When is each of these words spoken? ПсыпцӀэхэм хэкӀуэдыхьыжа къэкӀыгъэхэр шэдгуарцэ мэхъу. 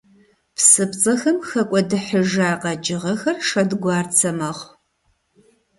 ПсыпцӀэхэм 0.55 1.37
хэкӀуэдыхьыжа 1.49 2.49
къэкӀыгъэхэр 2.61 3.37
шэдгуарцэ 3.47 4.29
мэхъу. 4.37 4.69